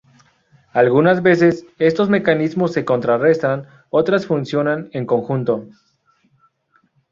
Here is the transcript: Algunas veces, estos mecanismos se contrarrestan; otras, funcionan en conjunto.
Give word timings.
Algunas 0.73 1.21
veces, 1.21 1.63
estos 1.77 2.09
mecanismos 2.09 2.73
se 2.73 2.83
contrarrestan; 2.85 3.67
otras, 3.91 4.25
funcionan 4.25 4.89
en 4.93 5.05
conjunto. 5.05 5.67